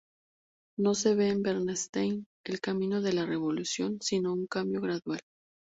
[0.79, 5.21] No se ve en Bernstein el camino de la revolución sino un cambio gradual.